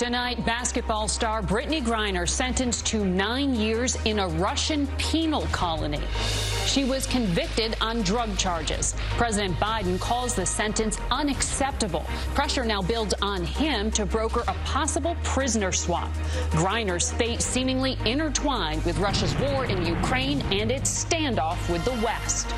Tonight, 0.00 0.46
basketball 0.46 1.08
star 1.08 1.42
Brittany 1.42 1.82
Griner 1.82 2.26
sentenced 2.26 2.86
to 2.86 3.04
nine 3.04 3.54
years 3.54 3.98
in 4.06 4.20
a 4.20 4.28
Russian 4.28 4.86
penal 4.96 5.42
colony. 5.52 6.00
She 6.64 6.84
was 6.84 7.06
convicted 7.06 7.76
on 7.82 8.00
drug 8.00 8.38
charges. 8.38 8.94
President 9.18 9.56
Biden 9.56 10.00
calls 10.00 10.34
the 10.34 10.46
sentence 10.46 10.96
unacceptable. 11.10 12.06
Pressure 12.34 12.64
now 12.64 12.80
builds 12.80 13.12
on 13.20 13.44
him 13.44 13.90
to 13.90 14.06
broker 14.06 14.42
a 14.48 14.54
possible 14.64 15.18
prisoner 15.22 15.70
swap. 15.70 16.10
Griner's 16.52 17.12
fate 17.12 17.42
seemingly 17.42 17.98
intertwined 18.06 18.82
with 18.86 18.96
Russia's 19.00 19.34
war 19.38 19.66
in 19.66 19.84
Ukraine 19.84 20.40
and 20.50 20.72
its 20.72 21.04
standoff 21.04 21.70
with 21.70 21.84
the 21.84 22.02
West 22.02 22.48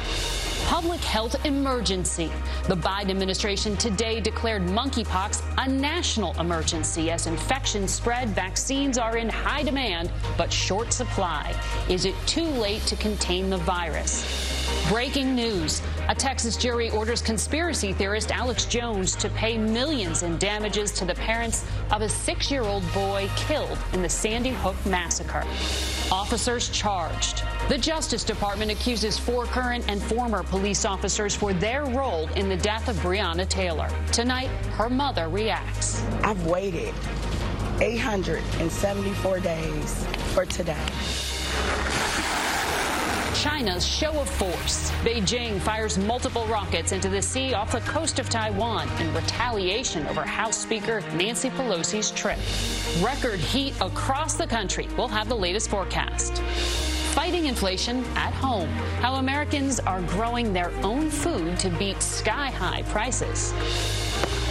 public 0.66 1.00
health 1.00 1.44
emergency. 1.44 2.30
The 2.68 2.76
Biden 2.76 3.10
administration 3.10 3.76
today 3.76 4.20
declared 4.20 4.62
monkeypox 4.62 5.42
a 5.58 5.68
national 5.68 6.38
emergency 6.40 7.10
as 7.10 7.26
infections 7.26 7.92
spread. 7.92 8.30
Vaccines 8.30 8.98
are 8.98 9.16
in 9.16 9.28
high 9.28 9.62
demand, 9.62 10.10
but 10.36 10.52
short 10.52 10.92
supply. 10.92 11.54
Is 11.88 12.04
it 12.04 12.14
too 12.26 12.46
late 12.46 12.82
to 12.86 12.96
contain 12.96 13.50
the 13.50 13.58
virus? 13.58 14.61
Breaking 14.88 15.34
news. 15.34 15.80
A 16.08 16.14
Texas 16.14 16.56
jury 16.56 16.90
orders 16.90 17.22
conspiracy 17.22 17.92
theorist 17.92 18.32
Alex 18.32 18.64
Jones 18.64 19.14
to 19.16 19.28
pay 19.30 19.56
millions 19.56 20.22
in 20.22 20.36
damages 20.38 20.90
to 20.92 21.04
the 21.04 21.14
parents 21.14 21.64
of 21.92 22.02
a 22.02 22.08
six 22.08 22.50
year 22.50 22.62
old 22.62 22.82
boy 22.92 23.30
killed 23.36 23.78
in 23.92 24.02
the 24.02 24.08
Sandy 24.08 24.50
Hook 24.50 24.74
massacre. 24.84 25.44
Officers 26.10 26.68
charged. 26.70 27.44
The 27.68 27.78
Justice 27.78 28.24
Department 28.24 28.72
accuses 28.72 29.18
four 29.18 29.46
current 29.46 29.84
and 29.88 30.02
former 30.02 30.42
police 30.42 30.84
officers 30.84 31.34
for 31.34 31.52
their 31.54 31.84
role 31.84 32.28
in 32.30 32.48
the 32.48 32.56
death 32.56 32.88
of 32.88 32.96
Breonna 32.96 33.48
Taylor. 33.48 33.88
Tonight, 34.10 34.48
her 34.72 34.90
mother 34.90 35.28
reacts. 35.28 36.02
I've 36.22 36.44
waited 36.46 36.92
874 37.80 39.40
days 39.40 40.06
for 40.34 40.44
today. 40.44 40.84
China's 43.42 43.84
show 43.84 44.12
of 44.20 44.30
force. 44.30 44.92
Beijing 45.02 45.58
fires 45.62 45.98
multiple 45.98 46.46
rockets 46.46 46.92
into 46.92 47.08
the 47.08 47.20
sea 47.20 47.54
off 47.54 47.72
the 47.72 47.80
coast 47.80 48.20
of 48.20 48.30
Taiwan 48.30 48.88
in 49.00 49.12
retaliation 49.12 50.06
over 50.06 50.22
House 50.22 50.56
Speaker 50.56 51.00
Nancy 51.16 51.50
Pelosi's 51.50 52.12
trip. 52.12 52.38
Record 53.04 53.40
heat 53.40 53.74
across 53.80 54.34
the 54.34 54.46
country. 54.46 54.86
We'll 54.96 55.08
have 55.08 55.28
the 55.28 55.34
latest 55.34 55.70
forecast. 55.70 56.40
Fighting 57.16 57.46
inflation 57.46 58.04
at 58.14 58.32
home. 58.32 58.68
How 59.00 59.16
Americans 59.16 59.80
are 59.80 60.02
growing 60.02 60.52
their 60.52 60.70
own 60.84 61.10
food 61.10 61.58
to 61.58 61.70
beat 61.70 62.00
sky 62.00 62.48
high 62.48 62.82
prices. 62.92 63.52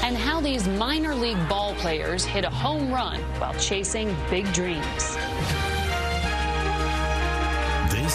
And 0.03 0.17
how 0.17 0.41
these 0.41 0.67
minor 0.67 1.15
league 1.15 1.47
ball 1.47 1.75
players 1.75 2.25
hit 2.25 2.43
a 2.43 2.49
home 2.49 2.91
run 2.91 3.21
while 3.39 3.53
chasing 3.53 4.13
big 4.29 4.51
dreams. 4.51 5.10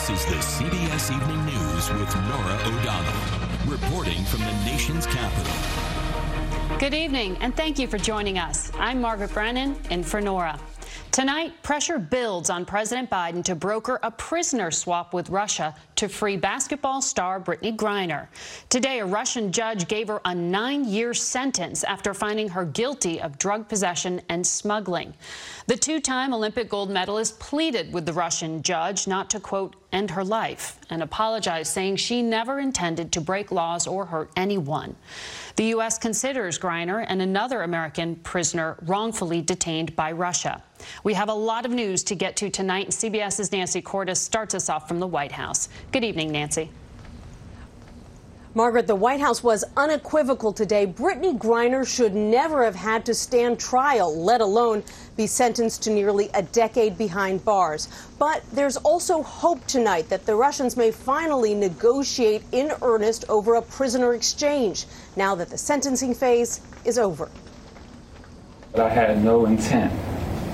This 0.06 0.20
is 0.20 0.26
the 0.26 0.64
CBS 0.64 1.16
Evening 1.16 1.44
News 1.46 1.90
with 1.90 2.14
Norah 2.28 2.60
O'Donnell, 2.64 3.66
reporting 3.66 4.22
from 4.26 4.38
the 4.38 4.52
nation's 4.64 5.04
capital. 5.04 6.78
Good 6.78 6.94
evening, 6.94 7.36
and 7.40 7.56
thank 7.56 7.76
you 7.76 7.88
for 7.88 7.98
joining 7.98 8.38
us. 8.38 8.70
I'm 8.78 9.00
Margaret 9.00 9.32
Brennan, 9.32 9.74
and 9.90 10.06
for 10.06 10.20
Norah. 10.20 10.60
Tonight, 11.16 11.62
pressure 11.62 11.98
builds 11.98 12.50
on 12.50 12.66
President 12.66 13.08
Biden 13.08 13.42
to 13.44 13.54
broker 13.54 13.98
a 14.02 14.10
prisoner 14.10 14.70
swap 14.70 15.14
with 15.14 15.30
Russia 15.30 15.74
to 15.94 16.10
free 16.10 16.36
basketball 16.36 17.00
star 17.00 17.40
Brittany 17.40 17.72
Griner. 17.72 18.28
Today, 18.68 19.00
a 19.00 19.06
Russian 19.06 19.50
judge 19.50 19.88
gave 19.88 20.08
her 20.08 20.20
a 20.26 20.34
nine 20.34 20.84
year 20.84 21.14
sentence 21.14 21.84
after 21.84 22.12
finding 22.12 22.50
her 22.50 22.66
guilty 22.66 23.18
of 23.18 23.38
drug 23.38 23.66
possession 23.66 24.20
and 24.28 24.46
smuggling. 24.46 25.14
The 25.68 25.78
two 25.78 26.00
time 26.00 26.34
Olympic 26.34 26.68
gold 26.68 26.90
medalist 26.90 27.40
pleaded 27.40 27.94
with 27.94 28.04
the 28.04 28.12
Russian 28.12 28.60
judge 28.60 29.06
not 29.06 29.30
to, 29.30 29.40
quote, 29.40 29.74
end 29.94 30.10
her 30.10 30.22
life 30.22 30.78
and 30.90 31.02
apologized, 31.02 31.72
saying 31.72 31.96
she 31.96 32.20
never 32.20 32.60
intended 32.60 33.10
to 33.12 33.22
break 33.22 33.50
laws 33.50 33.86
or 33.86 34.04
hurt 34.04 34.30
anyone. 34.36 34.94
The 35.56 35.64
U.S. 35.76 35.96
considers 35.96 36.58
Griner 36.58 37.06
and 37.08 37.22
another 37.22 37.62
American 37.62 38.16
prisoner 38.16 38.76
wrongfully 38.82 39.40
detained 39.40 39.96
by 39.96 40.12
Russia. 40.12 40.62
We 41.04 41.14
have 41.14 41.28
a 41.28 41.34
lot 41.34 41.64
of 41.64 41.72
news 41.72 42.02
to 42.04 42.14
get 42.14 42.36
to 42.36 42.50
tonight. 42.50 42.88
CBS's 42.88 43.52
Nancy 43.52 43.80
Cordes 43.80 44.20
starts 44.20 44.54
us 44.54 44.68
off 44.68 44.88
from 44.88 45.00
the 45.00 45.06
White 45.06 45.32
House. 45.32 45.68
Good 45.92 46.04
evening, 46.04 46.32
Nancy. 46.32 46.70
Margaret, 48.56 48.86
the 48.86 48.94
White 48.94 49.20
House 49.20 49.44
was 49.44 49.64
unequivocal 49.76 50.50
today. 50.50 50.86
Brittany 50.86 51.34
Griner 51.34 51.86
should 51.86 52.14
never 52.14 52.64
have 52.64 52.74
had 52.74 53.04
to 53.04 53.12
stand 53.12 53.60
trial, 53.60 54.18
let 54.18 54.40
alone 54.40 54.82
be 55.14 55.26
sentenced 55.26 55.82
to 55.82 55.90
nearly 55.90 56.30
a 56.32 56.40
decade 56.40 56.96
behind 56.96 57.44
bars. 57.44 57.88
But 58.18 58.42
there's 58.52 58.78
also 58.78 59.22
hope 59.22 59.66
tonight 59.66 60.08
that 60.08 60.24
the 60.24 60.34
Russians 60.34 60.74
may 60.74 60.90
finally 60.90 61.54
negotiate 61.54 62.44
in 62.50 62.72
earnest 62.80 63.26
over 63.28 63.56
a 63.56 63.62
prisoner 63.62 64.14
exchange 64.14 64.86
now 65.16 65.34
that 65.34 65.50
the 65.50 65.58
sentencing 65.58 66.14
phase 66.14 66.62
is 66.86 66.96
over. 66.96 67.28
But 68.72 68.80
I 68.80 68.88
had 68.88 69.22
no 69.22 69.44
intent 69.44 69.92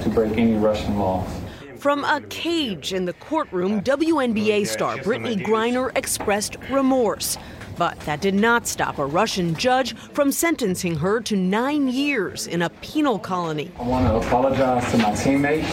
to 0.03 0.09
break 0.11 0.37
any 0.39 0.55
Russian 0.55 0.99
laws. 0.99 1.29
From 1.77 2.05
a 2.05 2.21
cage 2.29 2.93
in 2.93 3.07
the 3.07 3.13
courtroom, 3.15 3.81
WNBA 3.81 4.67
star 4.67 4.99
Brittany 5.03 5.37
Griner 5.37 5.91
expressed 5.97 6.57
remorse. 6.71 7.37
But 7.77 7.99
that 8.01 8.21
did 8.21 8.35
not 8.35 8.69
stop 8.69 8.99
a 8.99 9.05
Russian 9.05 9.55
judge 9.55 9.97
from 9.97 10.31
sentencing 10.31 10.97
her 10.97 11.21
to 11.23 11.37
nine 11.37 11.89
years 11.89 12.47
in 12.47 12.63
a 12.63 12.71
penal 12.71 13.19
colony. 13.19 13.73
I 13.79 13.83
want 13.83 14.07
to 14.07 14.15
apologize 14.17 14.89
to 14.93 14.99
my 14.99 15.13
teammates, 15.15 15.69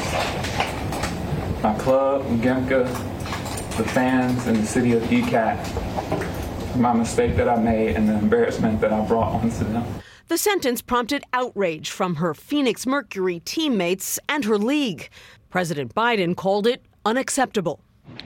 my 1.62 1.78
club, 1.78 2.24
Gemka, 2.42 2.88
the 3.78 3.84
fans, 3.84 4.48
and 4.48 4.58
the 4.58 4.66
city 4.66 4.94
of 4.94 5.04
Ekat 5.04 5.64
for 6.72 6.80
my 6.80 6.94
mistake 6.94 7.36
that 7.36 7.50
I 7.50 7.62
made 7.62 7.96
and 7.96 8.08
the 8.08 8.14
embarrassment 8.14 8.82
that 8.82 8.94
I 8.94 9.06
brought 9.06 9.34
onto 9.34 9.66
them. 9.66 9.86
The 10.30 10.38
sentence 10.38 10.84
prompted 10.84 11.24
outrage 11.34 11.90
from 11.90 12.18
her 12.18 12.36
Phoenix 12.36 12.86
Mercury 12.86 13.40
teammates 13.46 14.20
and 14.30 14.46
her 14.46 14.60
league. 14.60 15.10
President 15.50 15.96
Biden 15.96 16.36
called 16.36 16.68
it 16.68 16.86
unacceptable. 17.04 17.80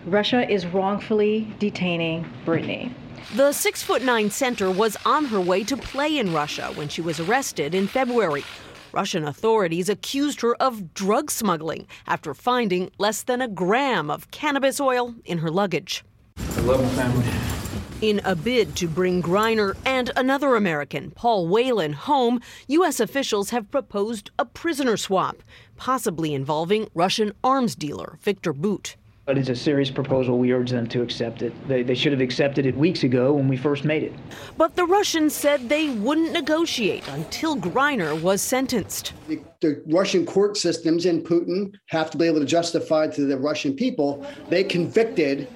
Russia 0.06 0.46
is 0.52 0.66
wrongfully 0.66 1.48
detaining 1.60 2.30
Brittany. 2.44 2.94
The 3.36 3.54
six 3.54 3.82
foot 3.82 4.02
nine 4.02 4.30
center 4.32 4.70
was 4.70 4.98
on 5.06 5.24
her 5.26 5.40
way 5.40 5.64
to 5.64 5.78
play 5.78 6.18
in 6.18 6.34
Russia 6.34 6.74
when 6.76 6.90
she 6.90 7.00
was 7.00 7.22
arrested 7.22 7.74
in 7.74 7.88
February. 7.88 8.44
Russian 8.92 9.24
authorities 9.24 9.88
accused 9.88 10.42
her 10.42 10.56
of 10.56 10.94
drug 10.94 11.32
smuggling 11.32 11.88
after 12.06 12.34
finding 12.34 12.92
less 12.98 13.24
than 13.24 13.40
a 13.40 13.48
gram 13.48 14.12
of 14.12 14.30
cannabis 14.30 14.82
oil 14.82 15.16
in 15.24 15.38
her 15.38 15.50
luggage. 15.50 16.04
I 16.38 16.60
love 16.60 16.84
my 16.84 16.90
family. 17.02 17.53
In 18.02 18.20
a 18.26 18.36
bid 18.36 18.76
to 18.78 18.88
bring 18.88 19.22
Griner 19.22 19.76
and 19.86 20.12
another 20.16 20.56
American, 20.56 21.12
Paul 21.12 21.48
Whelan, 21.48 21.94
home, 21.94 22.42
U.S. 22.68 23.00
officials 23.00 23.52
have 23.52 23.72
proposed 23.72 24.32
a 24.38 24.46
prisoner 24.46 24.98
swap, 24.98 25.42
possibly 25.78 26.34
involving 26.34 26.90
Russian 26.94 27.32
arms 27.44 27.76
dealer 27.76 28.18
Viktor 28.22 28.52
Bout. 28.52 28.96
But 29.26 29.38
it's 29.38 29.48
a 29.48 29.56
serious 29.56 29.90
proposal. 29.90 30.38
We 30.38 30.52
urge 30.52 30.72
them 30.72 30.86
to 30.88 31.02
accept 31.02 31.42
it. 31.42 31.54
They, 31.70 31.82
they 31.82 31.96
should 31.96 32.12
have 32.12 32.20
accepted 32.20 32.66
it 32.66 32.76
weeks 32.76 33.04
ago 33.04 33.32
when 33.32 33.48
we 33.48 33.56
first 33.56 33.86
made 33.86 34.04
it. 34.04 34.14
But 34.58 34.76
the 34.76 34.86
Russians 34.86 35.34
said 35.34 35.70
they 35.70 35.90
wouldn't 35.90 36.34
negotiate 36.34 37.08
until 37.08 37.56
Griner 37.56 38.22
was 38.22 38.42
sentenced. 38.42 39.14
The, 39.30 39.40
the 39.62 39.82
Russian 39.88 40.26
court 40.26 40.58
systems 40.58 41.06
and 41.06 41.26
Putin 41.26 41.74
have 41.86 42.12
to 42.12 42.18
be 42.18 42.26
able 42.26 42.42
to 42.42 42.46
justify 42.46 43.08
to 43.08 43.26
the 43.26 43.38
Russian 43.38 43.74
people 43.76 44.28
they 44.50 44.66
convicted 44.66 45.48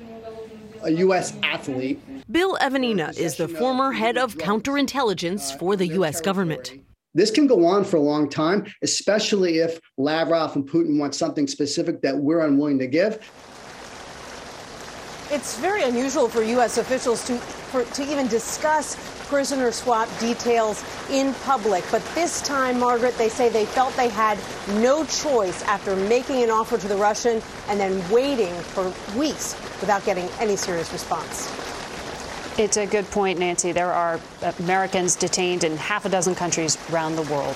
a 0.83 0.91
U.S. 0.91 1.33
athlete. 1.43 1.99
Bill 2.29 2.57
Evanina 2.59 3.17
is 3.17 3.37
the 3.37 3.47
former 3.47 3.93
head 3.93 4.17
of 4.17 4.35
counterintelligence 4.35 5.57
for 5.57 5.77
the 5.77 5.87
U.S. 5.87 6.19
government. 6.19 6.73
This 7.13 7.31
can 7.31 7.47
go 7.47 7.65
on 7.65 7.85
for 7.85 7.95
a 7.95 8.01
long 8.01 8.29
time, 8.29 8.65
especially 8.83 9.59
if 9.59 9.79
Lavrov 9.97 10.53
and 10.57 10.69
Putin 10.69 10.99
want 10.99 11.15
something 11.15 11.47
specific 11.47 12.01
that 12.01 12.17
we're 12.17 12.41
unwilling 12.41 12.79
to 12.79 12.87
give. 12.87 13.15
It's 15.31 15.57
very 15.57 15.83
unusual 15.83 16.27
for 16.27 16.43
U.S. 16.43 16.77
officials 16.77 17.25
to, 17.27 17.37
for, 17.37 17.85
to 17.85 18.11
even 18.11 18.27
discuss 18.27 18.97
prisoner 19.27 19.71
swap 19.71 20.09
details 20.19 20.83
in 21.09 21.33
public. 21.45 21.85
But 21.91 22.03
this 22.13 22.41
time, 22.41 22.77
Margaret, 22.77 23.17
they 23.17 23.29
say 23.29 23.47
they 23.47 23.65
felt 23.65 23.95
they 23.95 24.09
had 24.09 24.37
no 24.81 25.05
choice 25.05 25.63
after 25.63 25.95
making 25.95 26.43
an 26.43 26.49
offer 26.49 26.77
to 26.77 26.87
the 26.89 26.97
Russian 26.97 27.41
and 27.69 27.79
then 27.79 28.09
waiting 28.11 28.53
for 28.53 28.93
weeks 29.17 29.55
without 29.79 30.03
getting 30.03 30.27
any 30.41 30.57
serious 30.57 30.91
response. 30.91 31.66
It's 32.57 32.77
a 32.77 32.87
good 32.87 33.05
point, 33.11 33.37
Nancy. 33.37 33.71
There 33.71 33.93
are 33.93 34.19
Americans 34.57 35.15
detained 35.15 35.63
in 35.63 35.77
half 35.77 36.05
a 36.05 36.09
dozen 36.09 36.33
countries 36.33 36.75
around 36.91 37.15
the 37.15 37.21
world. 37.23 37.55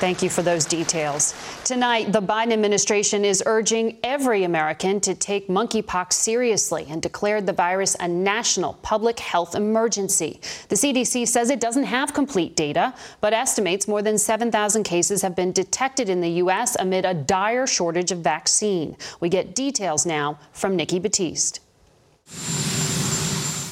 Thank 0.00 0.22
you 0.22 0.30
for 0.30 0.40
those 0.40 0.64
details. 0.64 1.34
Tonight, 1.62 2.10
the 2.10 2.22
Biden 2.22 2.54
administration 2.54 3.22
is 3.22 3.42
urging 3.44 3.98
every 4.02 4.44
American 4.44 4.98
to 5.02 5.14
take 5.14 5.48
monkeypox 5.48 6.14
seriously 6.14 6.86
and 6.88 7.02
declared 7.02 7.44
the 7.44 7.52
virus 7.52 7.94
a 8.00 8.08
national 8.08 8.72
public 8.80 9.18
health 9.18 9.54
emergency. 9.54 10.40
The 10.70 10.76
CDC 10.76 11.28
says 11.28 11.50
it 11.50 11.60
doesn't 11.60 11.84
have 11.84 12.14
complete 12.14 12.56
data, 12.56 12.94
but 13.20 13.34
estimates 13.34 13.86
more 13.86 14.00
than 14.00 14.16
7,000 14.16 14.84
cases 14.84 15.20
have 15.20 15.36
been 15.36 15.52
detected 15.52 16.08
in 16.08 16.22
the 16.22 16.30
U.S. 16.44 16.78
amid 16.80 17.04
a 17.04 17.12
dire 17.12 17.66
shortage 17.66 18.10
of 18.10 18.20
vaccine. 18.20 18.96
We 19.20 19.28
get 19.28 19.54
details 19.54 20.06
now 20.06 20.38
from 20.52 20.76
Nikki 20.76 20.98
Battiste. 20.98 21.60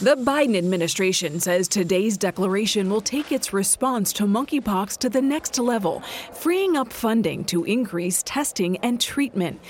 The 0.00 0.14
Biden 0.14 0.56
administration 0.56 1.40
says 1.40 1.66
today's 1.66 2.16
declaration 2.16 2.88
will 2.88 3.00
take 3.00 3.32
its 3.32 3.52
response 3.52 4.12
to 4.12 4.26
monkeypox 4.26 4.96
to 4.98 5.08
the 5.08 5.20
next 5.20 5.58
level, 5.58 6.04
freeing 6.32 6.76
up 6.76 6.92
funding 6.92 7.44
to 7.46 7.64
increase 7.64 8.22
testing 8.22 8.76
and 8.76 9.00
treatment. 9.00 9.60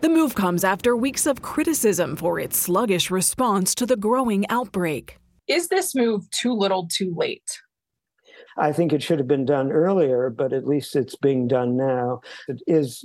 The 0.00 0.08
move 0.08 0.36
comes 0.36 0.62
after 0.62 0.96
weeks 0.96 1.26
of 1.26 1.42
criticism 1.42 2.14
for 2.14 2.38
its 2.38 2.56
sluggish 2.56 3.10
response 3.10 3.74
to 3.74 3.84
the 3.84 3.96
growing 3.96 4.48
outbreak. 4.50 5.18
Is 5.48 5.66
this 5.66 5.96
move 5.96 6.30
too 6.30 6.52
little 6.52 6.86
too 6.86 7.12
late? 7.16 7.60
I 8.56 8.70
think 8.70 8.92
it 8.92 9.02
should 9.02 9.18
have 9.18 9.26
been 9.26 9.46
done 9.46 9.72
earlier, 9.72 10.30
but 10.30 10.52
at 10.52 10.64
least 10.64 10.94
it's 10.94 11.16
being 11.16 11.48
done 11.48 11.76
now. 11.76 12.20
It 12.46 12.62
is 12.68 13.04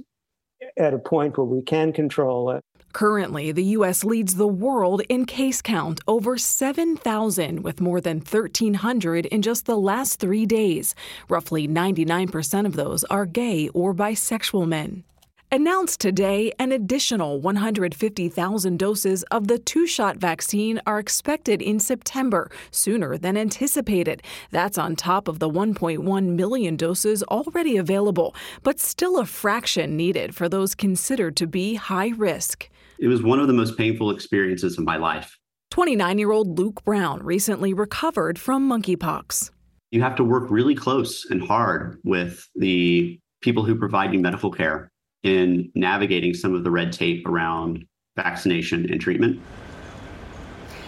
at 0.77 0.93
a 0.93 0.99
point 0.99 1.39
where 1.39 1.45
we 1.45 1.63
can 1.63 1.91
control 1.91 2.51
it. 2.51 2.63
Currently, 2.97 3.51
the 3.51 3.77
U.S. 3.77 4.03
leads 4.03 4.37
the 4.37 4.47
world 4.47 5.03
in 5.07 5.27
case 5.27 5.61
count, 5.61 6.01
over 6.07 6.35
7,000, 6.35 7.61
with 7.61 7.79
more 7.79 8.01
than 8.01 8.17
1,300 8.21 9.27
in 9.27 9.43
just 9.43 9.67
the 9.67 9.77
last 9.77 10.19
three 10.19 10.47
days. 10.47 10.95
Roughly 11.29 11.67
99% 11.67 12.65
of 12.65 12.75
those 12.75 13.03
are 13.03 13.27
gay 13.27 13.69
or 13.69 13.93
bisexual 13.93 14.67
men. 14.67 15.03
Announced 15.51 16.01
today, 16.01 16.51
an 16.57 16.71
additional 16.71 17.39
150,000 17.39 18.79
doses 18.79 19.21
of 19.29 19.47
the 19.47 19.59
two 19.59 19.85
shot 19.85 20.17
vaccine 20.17 20.81
are 20.87 20.97
expected 20.97 21.61
in 21.61 21.79
September, 21.79 22.49
sooner 22.71 23.15
than 23.15 23.37
anticipated. 23.37 24.23
That's 24.49 24.79
on 24.79 24.95
top 24.95 25.27
of 25.27 25.37
the 25.37 25.49
1.1 25.49 26.25
million 26.35 26.75
doses 26.75 27.21
already 27.25 27.77
available, 27.77 28.33
but 28.63 28.79
still 28.79 29.19
a 29.19 29.25
fraction 29.27 29.95
needed 29.95 30.33
for 30.33 30.49
those 30.49 30.73
considered 30.73 31.37
to 31.37 31.45
be 31.45 31.75
high 31.75 32.13
risk. 32.17 32.67
It 32.99 33.07
was 33.07 33.21
one 33.21 33.39
of 33.39 33.47
the 33.47 33.53
most 33.53 33.77
painful 33.77 34.11
experiences 34.11 34.77
of 34.77 34.83
my 34.83 34.97
life. 34.97 35.37
29 35.71 36.17
year 36.17 36.31
old 36.31 36.57
Luke 36.57 36.83
Brown 36.83 37.21
recently 37.23 37.73
recovered 37.73 38.39
from 38.39 38.67
monkeypox. 38.69 39.51
You 39.91 40.01
have 40.01 40.15
to 40.15 40.23
work 40.23 40.49
really 40.49 40.75
close 40.75 41.25
and 41.29 41.41
hard 41.41 41.99
with 42.03 42.47
the 42.55 43.19
people 43.41 43.63
who 43.63 43.75
provide 43.75 44.13
you 44.13 44.19
medical 44.19 44.51
care 44.51 44.91
in 45.23 45.71
navigating 45.75 46.33
some 46.33 46.55
of 46.55 46.63
the 46.63 46.71
red 46.71 46.91
tape 46.91 47.27
around 47.27 47.85
vaccination 48.15 48.91
and 48.91 48.99
treatment. 48.99 49.39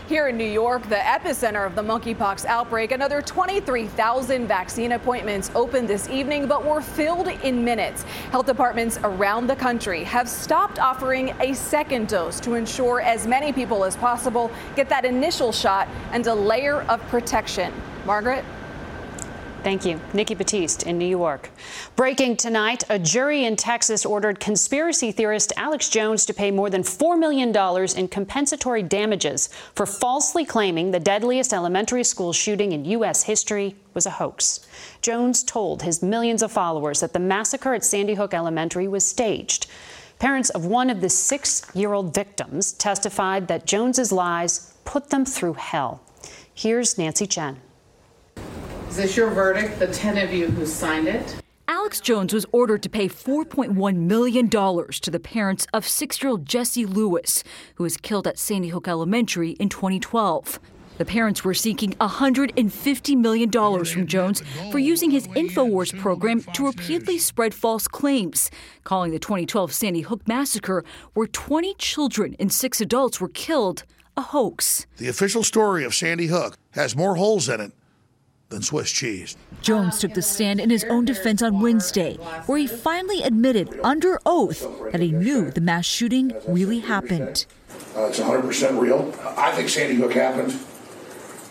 Here 0.09 0.27
in 0.27 0.37
New 0.37 0.43
York, 0.43 0.89
the 0.89 0.95
epicenter 0.95 1.67
of 1.67 1.75
the 1.75 1.83
monkeypox 1.83 2.43
outbreak, 2.45 2.93
another 2.93 3.21
23,000 3.21 4.47
vaccine 4.47 4.93
appointments 4.93 5.51
opened 5.53 5.87
this 5.87 6.09
evening, 6.09 6.47
but 6.47 6.65
were 6.65 6.81
filled 6.81 7.27
in 7.27 7.63
minutes. 7.63 8.01
Health 8.31 8.47
departments 8.47 8.97
around 9.03 9.45
the 9.45 9.55
country 9.55 10.03
have 10.05 10.27
stopped 10.27 10.79
offering 10.79 11.35
a 11.39 11.53
second 11.53 12.07
dose 12.07 12.39
to 12.39 12.55
ensure 12.55 13.01
as 13.01 13.27
many 13.27 13.53
people 13.53 13.83
as 13.83 13.95
possible 13.97 14.49
get 14.75 14.89
that 14.89 15.05
initial 15.05 15.51
shot 15.51 15.87
and 16.11 16.25
a 16.25 16.33
layer 16.33 16.81
of 16.89 16.99
protection. 17.09 17.71
Margaret? 18.07 18.43
Thank 19.61 19.85
you. 19.85 19.99
Nikki 20.13 20.35
Battiste 20.35 20.87
in 20.87 20.97
New 20.97 21.05
York. 21.07 21.49
Breaking 21.97 22.37
tonight, 22.37 22.83
a 22.89 22.97
jury 22.97 23.43
in 23.43 23.57
Texas 23.57 24.05
ordered 24.05 24.39
conspiracy 24.39 25.11
theorist 25.11 25.51
Alex 25.57 25.89
Jones 25.89 26.25
to 26.27 26.33
pay 26.33 26.49
more 26.49 26.69
than 26.69 26.81
$4 26.81 27.19
million 27.19 27.53
in 27.97 28.07
compensatory 28.07 28.81
damages 28.83 29.49
for 29.75 29.85
falsely 29.85 30.45
claiming 30.45 30.91
the 30.91 30.99
deadliest 30.99 31.51
elementary 31.51 32.05
school 32.05 32.31
shooting 32.31 32.71
in 32.71 32.85
U.S. 32.85 33.23
history 33.23 33.75
was 33.93 34.05
a 34.05 34.11
hoax. 34.11 34.65
Jones 35.01 35.43
told 35.43 35.81
his 35.81 36.01
millions 36.01 36.41
of 36.41 36.53
followers 36.53 37.01
that 37.01 37.11
the 37.11 37.19
massacre 37.19 37.73
at 37.73 37.83
Sandy 37.83 38.13
Hook 38.13 38.33
Elementary 38.33 38.87
was 38.87 39.05
staged. 39.05 39.67
Parents 40.19 40.49
of 40.51 40.65
one 40.65 40.89
of 40.89 41.01
the 41.01 41.09
six 41.09 41.69
year 41.73 41.91
old 41.91 42.13
victims 42.13 42.71
testified 42.71 43.49
that 43.49 43.65
Jones's 43.65 44.13
lies 44.13 44.73
put 44.85 45.09
them 45.09 45.25
through 45.25 45.53
hell. 45.53 46.01
Here's 46.53 46.97
Nancy 46.97 47.27
Chen. 47.27 47.59
Is 48.89 48.95
this 48.95 49.15
your 49.15 49.29
verdict, 49.29 49.77
the 49.77 49.85
10 49.85 50.17
of 50.17 50.33
you 50.33 50.49
who 50.49 50.65
signed 50.65 51.07
it? 51.07 51.35
Alex 51.67 51.99
Jones 51.99 52.33
was 52.33 52.47
ordered 52.51 52.81
to 52.81 52.89
pay 52.89 53.07
$4.1 53.07 53.95
million 53.95 54.49
to 54.49 55.11
the 55.11 55.19
parents 55.19 55.67
of 55.71 55.87
six 55.87 56.23
year 56.23 56.31
old 56.31 56.47
Jesse 56.47 56.87
Lewis, 56.87 57.43
who 57.75 57.83
was 57.83 57.97
killed 57.97 58.25
at 58.25 58.39
Sandy 58.39 58.69
Hook 58.69 58.87
Elementary 58.87 59.51
in 59.51 59.69
2012. 59.69 60.59
The 60.97 61.05
parents 61.05 61.43
were 61.43 61.53
seeking 61.53 61.91
$150 62.01 63.15
million 63.15 63.51
from 63.51 64.07
Jones 64.07 64.41
for 64.71 64.79
using 64.79 65.11
his 65.11 65.27
InfoWars 65.27 65.97
program 65.99 66.41
to 66.53 66.65
repeatedly 66.65 67.19
spread 67.19 67.53
false 67.53 67.87
claims, 67.87 68.49
calling 68.85 69.11
the 69.11 69.19
2012 69.19 69.71
Sandy 69.71 70.01
Hook 70.01 70.27
massacre, 70.27 70.83
where 71.13 71.27
20 71.27 71.75
children 71.75 72.35
and 72.39 72.51
six 72.51 72.81
adults 72.81 73.21
were 73.21 73.29
killed, 73.29 73.83
a 74.17 74.21
hoax. 74.21 74.87
The 74.97 75.09
official 75.09 75.43
story 75.43 75.83
of 75.85 75.93
Sandy 75.93 76.25
Hook 76.25 76.57
has 76.71 76.95
more 76.95 77.15
holes 77.15 77.47
in 77.47 77.61
it 77.61 77.71
than 78.49 78.61
Swiss 78.61 78.91
cheese. 78.91 79.37
Jones 79.61 79.99
took 79.99 80.13
the 80.13 80.21
stand 80.21 80.59
in 80.59 80.69
his 80.69 80.83
own 80.85 81.05
defense 81.05 81.41
on 81.41 81.61
Wednesday, 81.61 82.15
where 82.45 82.57
he 82.57 82.67
finally 82.67 83.21
admitted 83.21 83.79
under 83.83 84.19
oath 84.25 84.67
that 84.91 85.01
he 85.01 85.11
knew 85.11 85.51
the 85.51 85.61
mass 85.61 85.85
shooting 85.85 86.31
really 86.47 86.79
happened. 86.79 87.45
Uh, 87.95 88.05
it's 88.05 88.19
100% 88.19 88.79
real. 88.79 89.13
I 89.37 89.51
think 89.51 89.69
Sandy 89.69 89.95
Hook 89.95 90.13
happened, 90.13 90.51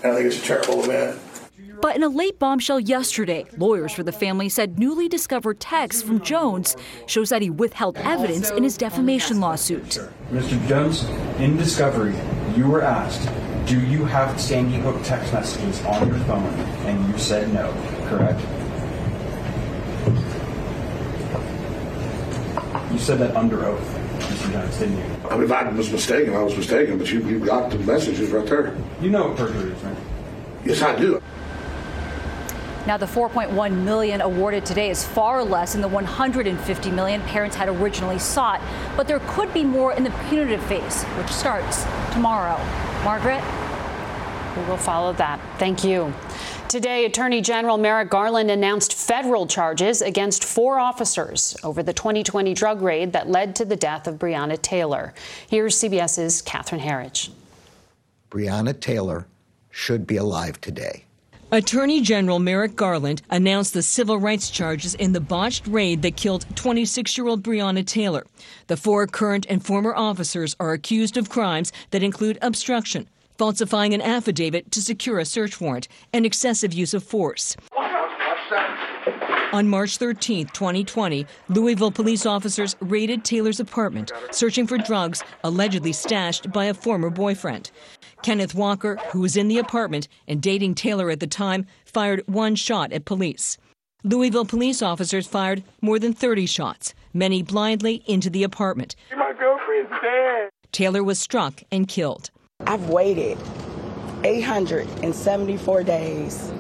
and 0.03 0.13
I 0.13 0.15
think 0.17 0.27
it's 0.27 0.39
a 0.39 0.43
terrible 0.43 0.83
event. 0.85 1.21
But 1.81 1.95
in 1.95 2.03
a 2.03 2.09
late 2.09 2.41
bombshell 2.41 2.81
yesterday, 2.81 3.47
lawyers 3.57 3.93
for 3.93 4.03
the 4.03 4.11
family 4.11 4.49
said 4.49 4.81
newly 4.81 5.09
discovered 5.09 5.61
text 5.61 6.05
from 6.05 6.21
Jones 6.21 6.77
shows 7.07 7.29
that 7.29 7.41
he 7.41 7.51
withheld 7.51 7.97
evidence 7.99 8.51
in 8.51 8.65
his 8.65 8.77
defamation 8.77 9.39
lawsuit. 9.39 10.01
Mr. 10.33 10.67
Jones, 10.67 11.05
in 11.39 11.57
discovery, 11.57 12.17
you 12.57 12.67
were 12.67 12.83
asked 12.83 13.29
do 13.69 13.79
you 13.79 14.03
have 14.07 14.41
Sandy 14.41 14.79
Hook 14.79 14.97
text 15.05 15.31
messages 15.31 15.85
on 15.85 16.09
your 16.09 16.19
phone? 16.21 16.43
And 16.87 17.07
you 17.13 17.19
said 17.19 17.53
no, 17.53 17.71
correct? 18.09 18.41
You 22.91 22.99
said 22.99 23.19
that 23.19 23.37
under 23.37 23.67
oath, 23.67 23.99
Mr. 24.21 24.53
Jones, 24.53 24.79
didn't 24.79 24.97
you? 24.97 25.29
I 25.29 25.35
mean, 25.35 25.45
if 25.45 25.53
I 25.53 25.69
was 25.69 25.93
mistaken, 25.93 26.35
I 26.35 26.43
was 26.43 26.57
mistaken, 26.57 26.97
but 26.97 27.13
you, 27.13 27.21
you 27.29 27.45
got 27.45 27.71
the 27.71 27.79
messages 27.81 28.31
right 28.31 28.47
there. 28.47 28.75
You 29.03 29.11
know 29.11 29.29
what 29.29 29.37
perjury 29.37 29.73
is, 29.73 29.83
right? 29.83 29.97
Yes, 30.65 30.81
I 30.81 30.99
do. 30.99 31.23
Now, 32.87 32.97
the 32.97 33.05
4.1 33.05 33.85
million 33.85 34.23
awarded 34.23 34.65
today 34.65 34.89
is 34.89 35.05
far 35.05 35.45
less 35.45 35.75
than 35.75 35.83
the 35.83 35.89
150 35.89 36.91
million 36.91 37.21
parents 37.23 37.55
had 37.55 37.69
originally 37.69 38.19
sought, 38.19 38.63
but 38.97 39.07
there 39.07 39.21
could 39.27 39.53
be 39.53 39.63
more 39.63 39.93
in 39.93 40.05
the 40.05 40.15
punitive 40.31 40.63
phase, 40.63 41.05
which 41.05 41.29
starts 41.29 41.85
tomorrow. 42.13 42.59
Margaret? 43.05 43.43
We 44.59 44.65
will 44.65 44.77
follow 44.77 45.13
that. 45.15 45.39
Thank 45.59 45.85
you. 45.85 46.13
Today, 46.69 47.05
Attorney 47.05 47.41
General 47.41 47.79
Merrick 47.79 48.11
Garland 48.11 48.51
announced 48.51 48.95
federal 48.95 49.47
charges 49.47 50.03
against 50.03 50.43
four 50.43 50.81
officers 50.81 51.57
over 51.63 51.83
the 51.83 51.93
2020 51.93 52.55
drug 52.55 52.83
raid 52.83 53.13
that 53.13 53.31
led 53.31 53.55
to 53.57 53.65
the 53.65 53.77
death 53.77 54.09
of 54.09 54.17
Breonna 54.17 54.61
Taylor. 54.61 55.15
Here's 55.49 55.81
CBS's 55.81 56.43
Catherine 56.43 56.81
Herridge. 56.81 57.31
Breonna 58.31 58.79
Taylor 58.79 59.27
should 59.71 60.07
be 60.07 60.17
alive 60.17 60.61
today. 60.61 61.05
Attorney 61.53 62.03
General 62.03 62.39
Merrick 62.41 62.77
Garland 62.77 63.23
announced 63.31 63.73
the 63.73 63.83
civil 63.83 64.19
rights 64.19 64.51
charges 64.51 64.95
in 64.95 65.13
the 65.13 65.21
botched 65.21 65.67
raid 65.69 66.03
that 66.03 66.17
killed 66.17 66.45
26 66.57 67.17
year 67.17 67.29
old 67.29 67.43
Breonna 67.43 67.87
Taylor. 67.87 68.27
The 68.67 68.77
four 68.77 69.07
current 69.07 69.47
and 69.49 69.65
former 69.65 69.95
officers 69.95 70.57
are 70.59 70.73
accused 70.73 71.17
of 71.17 71.31
crimes 71.31 71.73
that 71.93 72.03
include 72.03 72.39
obstruction, 72.43 73.09
falsifying 73.39 73.95
an 73.95 74.03
affidavit 74.03 74.71
to 74.73 74.83
secure 74.83 75.19
a 75.19 75.25
search 75.25 75.61
warrant, 75.61 75.89
and 76.13 76.27
excessive 76.27 76.75
use 76.75 76.93
of 76.93 77.03
force. 77.05 77.57
On 79.53 79.67
March 79.67 79.97
13, 79.97 80.49
2020, 80.49 81.27
Louisville 81.49 81.91
police 81.91 82.27
officers 82.27 82.77
raided 82.81 83.25
Taylor's 83.25 83.61
apartment, 83.61 84.13
searching 84.31 84.67
for 84.67 84.77
drugs 84.77 85.23
allegedly 85.43 85.93
stashed 85.93 86.53
by 86.53 86.67
a 86.67 86.75
former 86.75 87.09
boyfriend. 87.09 87.71
Kenneth 88.23 88.55
Walker, 88.55 88.97
who 89.13 89.21
was 89.21 89.37
in 89.37 89.49
the 89.49 89.59
apartment 89.59 90.09
and 90.27 90.43
dating 90.43 90.75
Taylor 90.75 91.09
at 91.09 91.21
the 91.21 91.27
time, 91.27 91.65
fired 91.87 92.23
one 92.27 92.57
shot 92.57 92.93
at 92.93 93.07
police. 93.07 93.57
Louisville 94.05 94.45
police 94.45 94.83
officers 94.83 95.27
fired 95.27 95.63
more 95.81 95.99
than 95.99 96.13
30 96.13 96.47
shots, 96.47 96.95
many 97.15 97.43
blindly 97.43 98.03
into 98.07 98.29
the 98.29 98.43
apartment. 98.43 98.97
My 99.17 99.33
girlfriend's 99.33 99.91
dead. 100.03 100.51
Taylor 100.73 101.03
was 101.03 101.19
struck 101.19 101.63
and 101.73 101.89
killed. 101.89 102.31
I've 102.67 102.89
waited 102.91 103.39
874 104.25 105.85
days 105.85 106.53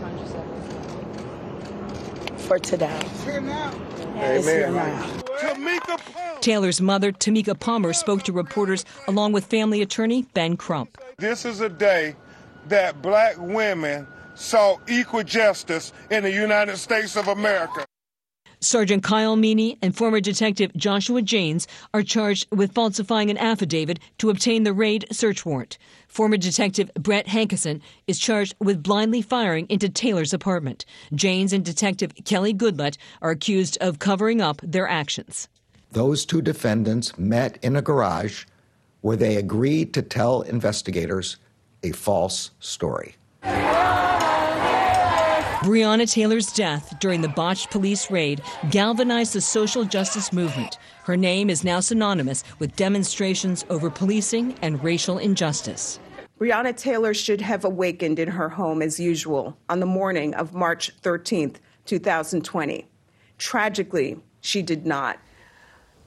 for 2.37 2.59
today. 2.59 2.99
It's 4.14 4.47
here 4.47 4.71
now. 4.71 5.05
Taylor's 6.40 6.81
mother, 6.81 7.11
Tamika 7.12 7.59
Palmer, 7.59 7.93
spoke 7.93 8.23
to 8.23 8.33
reporters 8.33 8.85
along 9.09 9.33
with 9.33 9.47
family 9.47 9.83
attorney 9.83 10.23
Ben 10.35 10.57
Crump. 10.57 10.97
This 11.19 11.45
is 11.45 11.61
a 11.61 11.69
day 11.69 12.14
that 12.69 13.02
black 13.02 13.35
women 13.37 14.07
saw 14.37 14.76
equal 14.88 15.25
justice 15.25 15.93
in 16.11 16.23
the 16.23 16.33
United 16.33 16.76
States 16.76 17.17
of 17.17 17.26
America. 17.26 17.85
Sergeant 18.61 19.03
Kyle 19.03 19.37
Meany 19.37 19.79
and 19.81 19.97
former 19.97 20.21
detective 20.21 20.75
Joshua 20.77 21.23
Janes 21.23 21.67
are 21.95 22.03
charged 22.03 22.47
with 22.50 22.73
falsifying 22.73 23.31
an 23.31 23.38
affidavit 23.38 24.00
to 24.19 24.31
obtain 24.31 24.65
the 24.65 24.73
raid 24.73 25.07
search 25.12 25.47
warrant. 25.47 25.79
Former 26.09 26.37
detective 26.37 26.91
Brett 26.95 27.27
Hankison 27.27 27.81
is 28.07 28.19
charged 28.19 28.55
with 28.59 28.83
blindly 28.83 29.23
firing 29.23 29.67
into 29.69 29.88
Taylor's 29.88 30.35
apartment. 30.35 30.85
Janes 31.15 31.53
and 31.53 31.65
detective 31.65 32.12
Kelly 32.25 32.53
Goodlett 32.53 32.97
are 33.23 33.31
accused 33.31 33.79
of 33.81 34.00
covering 34.00 34.41
up 34.41 34.61
their 34.62 34.88
actions. 34.88 35.49
Those 35.93 36.27
two 36.27 36.43
defendants 36.43 37.17
met 37.17 37.59
in 37.62 37.77
a 37.77 37.83
garage 37.83 38.45
where 39.00 39.17
they 39.17 39.37
agreed 39.37 39.95
to 39.95 40.03
tell 40.03 40.43
investigators 40.43 41.37
a 41.83 41.93
false 41.93 42.50
story. 42.59 43.15
Breonna 45.62 46.09
Taylor's 46.09 46.53
death 46.53 47.00
during 47.00 47.21
the 47.21 47.29
botched 47.29 47.73
police 47.73 48.12
raid 48.12 48.41
galvanized 48.71 49.33
the 49.33 49.41
social 49.41 49.85
justice 49.85 50.33
movement. 50.33 50.79
Her 51.03 51.17
name 51.17 51.50
is 51.50 51.65
now 51.65 51.81
synonymous 51.81 52.45
with 52.61 52.77
demonstrations 52.77 53.65
over 53.69 53.91
policing 53.91 54.55
and 54.62 54.83
racial 54.85 55.19
injustice. 55.19 55.99
Breonna 56.38 56.77
Taylor 56.77 57.12
should 57.12 57.41
have 57.41 57.65
awakened 57.65 58.21
in 58.21 58.29
her 58.29 58.49
home 58.49 58.83
as 58.83 59.00
usual 59.00 59.59
on 59.69 59.81
the 59.81 59.87
morning 59.87 60.33
of 60.35 60.55
March 60.55 60.93
13th, 61.03 61.57
2020. 61.87 62.87
Tragically, 63.38 64.21
she 64.41 64.62
did 64.62 64.87
not. 64.87 65.19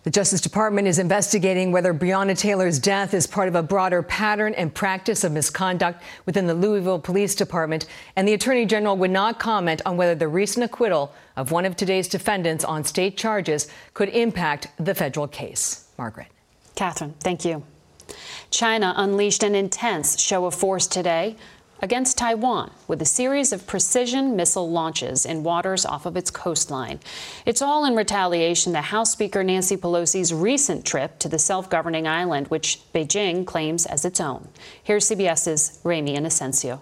The 0.03 0.10
Justice 0.10 0.41
Department 0.41 0.88
is 0.88 0.98
investigating 0.98 1.72
whether 1.72 1.93
Breonna 1.93 2.36
Taylor's 2.36 2.79
death 2.79 3.13
is 3.13 3.27
part 3.27 3.48
of 3.48 3.53
a 3.53 3.62
broader 3.62 4.01
pattern 4.01 4.55
and 4.55 4.74
practice 4.74 5.24
of 5.24 5.31
misconduct 5.31 6.01
within 6.25 6.48
the 6.48 6.55
Louisville 6.55 6.98
Police 6.98 7.36
Department. 7.36 7.86
And 8.15 8.27
the 8.27 8.34
Attorney 8.34 8.65
General 8.65 8.98
would 8.98 9.12
not 9.12 9.38
comment 9.38 9.79
on 9.86 9.98
whether 9.98 10.15
the 10.15 10.27
recent 10.27 10.63
acquittal 10.63 11.13
of 11.38 11.51
one 11.51 11.65
of 11.65 11.75
today's 11.75 12.08
defendants 12.08 12.63
on 12.63 12.84
state 12.84 13.15
charges 13.15 13.67
could 13.93 14.10
impact 14.10 14.70
the 14.79 14.96
federal 14.96 15.27
case. 15.27 15.88
Margaret. 16.00 16.27
Catherine, 16.74 17.13
thank 17.20 17.46
you. 17.46 17.63
China 18.50 18.96
unleashed 18.98 19.43
an 19.43 19.53
intense 19.53 20.20
show 20.20 20.46
of 20.46 20.55
force 20.55 20.88
today 20.88 21.36
against 21.81 22.17
Taiwan 22.17 22.71
with 22.88 23.01
a 23.01 23.05
series 23.05 23.51
of 23.51 23.65
precision 23.65 24.35
missile 24.35 24.69
launches 24.69 25.25
in 25.25 25.43
waters 25.43 25.85
off 25.85 26.05
of 26.05 26.15
its 26.15 26.29
coastline. 26.29 27.00
It's 27.45 27.61
all 27.61 27.85
in 27.85 27.95
retaliation 27.95 28.73
to 28.73 28.81
House 28.81 29.11
Speaker 29.11 29.43
Nancy 29.43 29.77
Pelosi's 29.77 30.33
recent 30.33 30.85
trip 30.85 31.17
to 31.19 31.29
the 31.29 31.39
self 31.39 31.69
governing 31.69 32.07
island, 32.07 32.47
which 32.47 32.81
Beijing 32.93 33.45
claims 33.45 33.85
as 33.85 34.05
its 34.05 34.19
own. 34.19 34.47
Here's 34.83 35.09
CBS's 35.09 35.79
Ramy 35.83 36.15
Inocencio. 36.15 36.79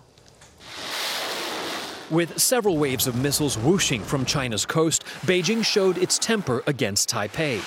With 2.10 2.40
several 2.40 2.78
waves 2.78 3.06
of 3.06 3.16
missiles 3.16 3.56
whooshing 3.56 4.02
from 4.02 4.26
China's 4.26 4.66
coast, 4.66 5.06
Beijing 5.22 5.64
showed 5.64 5.98
its 6.00 6.18
temper 6.18 6.64
against 6.66 7.08
Taipei. 7.08 7.62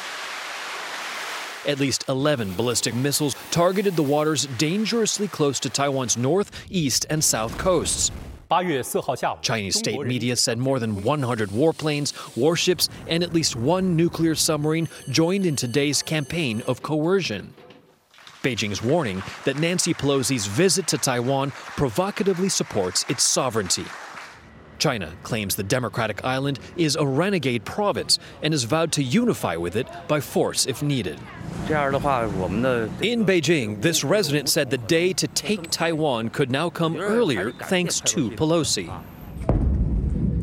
At 1.66 1.78
least 1.78 2.04
11 2.08 2.54
ballistic 2.54 2.94
missiles 2.94 3.36
targeted 3.50 3.94
the 3.94 4.02
waters 4.02 4.46
dangerously 4.58 5.28
close 5.28 5.60
to 5.60 5.70
Taiwan's 5.70 6.16
north, 6.16 6.50
east, 6.70 7.06
and 7.08 7.22
south 7.22 7.56
coasts. 7.56 8.10
Chinese 9.42 9.78
state 9.78 10.00
media 10.04 10.36
said 10.36 10.58
more 10.58 10.78
than 10.78 11.02
100 11.02 11.48
warplanes, 11.50 12.36
warships, 12.36 12.90
and 13.06 13.22
at 13.22 13.32
least 13.32 13.56
one 13.56 13.96
nuclear 13.96 14.34
submarine 14.34 14.88
joined 15.08 15.46
in 15.46 15.56
today's 15.56 16.02
campaign 16.02 16.62
of 16.66 16.82
coercion. 16.82 17.54
Beijing's 18.42 18.82
warning 18.82 19.22
that 19.44 19.58
Nancy 19.58 19.94
Pelosi's 19.94 20.46
visit 20.46 20.86
to 20.88 20.98
Taiwan 20.98 21.52
provocatively 21.76 22.48
supports 22.48 23.06
its 23.08 23.22
sovereignty. 23.22 23.86
China 24.82 25.12
claims 25.22 25.54
the 25.54 25.62
democratic 25.62 26.24
island 26.24 26.58
is 26.76 26.96
a 26.96 27.06
renegade 27.06 27.64
province 27.64 28.18
and 28.42 28.52
has 28.52 28.64
vowed 28.64 28.90
to 28.90 29.00
unify 29.00 29.54
with 29.54 29.76
it 29.76 29.86
by 30.08 30.18
force 30.18 30.66
if 30.66 30.82
needed. 30.82 31.20
In 33.00 33.24
Beijing, 33.24 33.80
this 33.80 34.02
resident 34.02 34.48
said 34.48 34.70
the 34.70 34.78
day 34.78 35.12
to 35.12 35.28
take 35.28 35.70
Taiwan 35.70 36.30
could 36.30 36.50
now 36.50 36.68
come 36.68 36.96
earlier 36.96 37.52
thanks 37.52 38.00
to 38.00 38.32
Pelosi. 38.32 38.90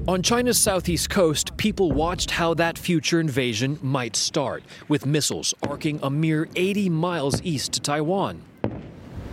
On 0.07 0.21
China's 0.23 0.57
southeast 0.57 1.09
coast, 1.09 1.57
people 1.57 1.91
watched 1.91 2.31
how 2.31 2.53
that 2.53 2.77
future 2.77 3.19
invasion 3.19 3.77
might 3.81 4.15
start, 4.15 4.63
with 4.87 5.05
missiles 5.05 5.53
arcing 5.67 5.99
a 6.01 6.09
mere 6.09 6.47
80 6.55 6.87
miles 6.87 7.41
east 7.43 7.73
to 7.73 7.81
Taiwan. 7.81 8.41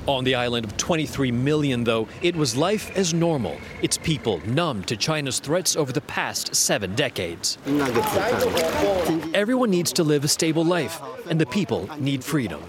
On 0.07 0.23
the 0.23 0.37
island 0.37 0.65
of 0.65 0.77
23 0.77 1.33
million, 1.33 1.83
though, 1.83 2.07
it 2.23 2.37
was 2.37 2.57
life 2.57 2.97
as 2.97 3.13
normal, 3.13 3.57
its 3.83 3.99
people 3.99 4.41
numb 4.47 4.85
to 4.85 4.97
China's 4.97 5.41
threats 5.41 5.75
over 5.75 5.91
the 5.91 6.01
past 6.03 6.55
seven 6.55 6.95
decades. 6.95 7.59
Everyone 9.35 9.69
needs 9.69 9.93
to 9.95 10.05
live 10.05 10.23
a 10.23 10.29
stable 10.29 10.65
life, 10.65 11.03
and 11.29 11.41
the 11.41 11.47
people 11.47 11.91
need 11.99 12.23
freedom. 12.23 12.63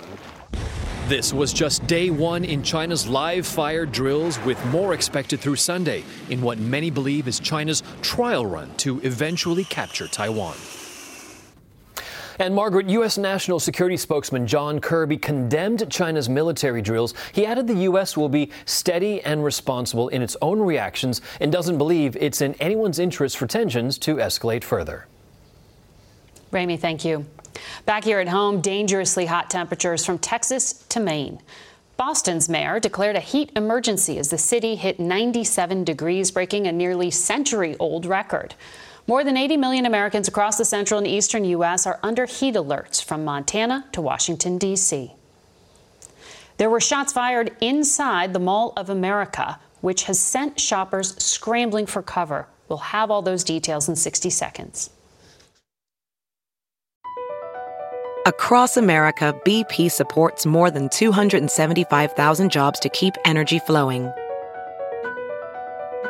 This 1.07 1.31
was 1.31 1.53
just 1.53 1.85
day 1.85 2.09
one 2.09 2.43
in 2.43 2.63
China's 2.63 3.07
live 3.07 3.45
fire 3.45 3.85
drills, 3.85 4.39
with 4.43 4.63
more 4.65 4.95
expected 4.95 5.39
through 5.39 5.57
Sunday 5.57 6.03
in 6.31 6.41
what 6.41 6.57
many 6.57 6.89
believe 6.89 7.27
is 7.27 7.39
China's 7.39 7.83
trial 8.01 8.47
run 8.47 8.73
to 8.77 8.99
eventually 9.01 9.63
capture 9.65 10.07
Taiwan. 10.07 10.55
And 12.39 12.53
Margaret, 12.53 12.87
U.S. 12.89 13.17
National 13.17 13.59
Security 13.59 13.97
spokesman 13.97 14.45
John 14.45 14.79
Kirby 14.79 15.17
condemned 15.17 15.89
China's 15.91 16.29
military 16.29 16.81
drills. 16.81 17.13
He 17.31 17.45
added 17.45 17.67
the 17.67 17.81
U.S. 17.83 18.15
will 18.15 18.29
be 18.29 18.51
steady 18.65 19.21
and 19.21 19.43
responsible 19.43 20.09
in 20.09 20.21
its 20.21 20.37
own 20.41 20.59
reactions 20.59 21.21
and 21.39 21.51
doesn't 21.51 21.77
believe 21.77 22.15
it's 22.17 22.41
in 22.41 22.53
anyone's 22.55 22.99
interest 22.99 23.37
for 23.37 23.47
tensions 23.47 23.97
to 23.99 24.17
escalate 24.17 24.63
further. 24.63 25.07
Ramy, 26.51 26.77
thank 26.77 27.03
you. 27.03 27.25
Back 27.85 28.03
here 28.03 28.19
at 28.19 28.27
home, 28.27 28.61
dangerously 28.61 29.25
hot 29.25 29.49
temperatures 29.49 30.05
from 30.05 30.19
Texas 30.19 30.73
to 30.89 30.99
Maine. 30.99 31.39
Boston's 31.97 32.47
mayor 32.47 32.79
declared 32.79 33.15
a 33.15 33.19
heat 33.19 33.51
emergency 33.55 34.19
as 34.19 34.29
the 34.29 34.37
city 34.37 34.75
hit 34.75 34.99
97 34.99 35.83
degrees, 35.83 36.29
breaking 36.29 36.67
a 36.67 36.71
nearly 36.71 37.09
century 37.09 37.75
old 37.79 38.05
record. 38.05 38.53
More 39.09 39.23
than 39.23 39.37
80 39.37 39.55
million 39.55 39.85
Americans 39.85 40.27
across 40.27 40.57
the 40.57 40.65
central 40.65 40.97
and 40.97 41.07
eastern 41.07 41.45
U.S. 41.45 41.87
are 41.87 41.97
under 42.03 42.25
heat 42.25 42.55
alerts 42.55 43.01
from 43.01 43.23
Montana 43.23 43.85
to 43.93 44.01
Washington, 44.01 44.57
D.C. 44.57 45.13
There 46.57 46.69
were 46.69 46.81
shots 46.81 47.13
fired 47.13 47.55
inside 47.61 48.33
the 48.33 48.39
Mall 48.39 48.73
of 48.75 48.89
America, 48.89 49.59
which 49.79 50.03
has 50.03 50.19
sent 50.19 50.59
shoppers 50.59 51.15
scrambling 51.23 51.85
for 51.85 52.01
cover. 52.01 52.49
We'll 52.67 52.79
have 52.79 53.09
all 53.09 53.21
those 53.21 53.45
details 53.45 53.87
in 53.87 53.95
60 53.95 54.29
seconds. 54.29 54.89
Across 58.25 58.75
America, 58.75 59.33
BP 59.45 59.89
supports 59.89 60.45
more 60.45 60.69
than 60.69 60.89
275,000 60.89 62.51
jobs 62.51 62.77
to 62.81 62.89
keep 62.89 63.13
energy 63.23 63.59
flowing 63.59 64.11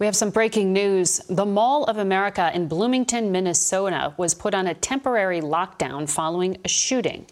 We 0.00 0.06
have 0.06 0.16
some 0.16 0.30
breaking 0.30 0.72
news. 0.72 1.20
The 1.28 1.44
Mall 1.44 1.84
of 1.84 1.98
America 1.98 2.50
in 2.54 2.68
Bloomington, 2.68 3.30
Minnesota 3.30 4.14
was 4.16 4.32
put 4.32 4.54
on 4.54 4.66
a 4.68 4.72
temporary 4.72 5.42
lockdown 5.42 6.08
following 6.08 6.56
a 6.64 6.68
shooting. 6.68 7.26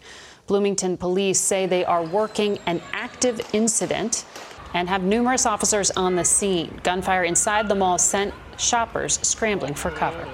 Bloomington 0.45 0.95
police 0.95 1.39
say 1.39 1.65
they 1.65 1.83
are 1.83 2.03
working 2.03 2.59
an 2.67 2.79
active 2.93 3.41
incident 3.53 4.23
and 4.75 4.87
have 4.87 5.01
numerous 5.01 5.47
officers 5.47 5.89
on 5.89 6.15
the 6.15 6.23
scene. 6.23 6.79
Gunfire 6.83 7.23
inside 7.23 7.67
the 7.67 7.73
mall 7.73 7.97
sent 7.97 8.35
shoppers 8.59 9.19
scrambling 9.27 9.73
for 9.73 9.89
cover. 9.89 10.29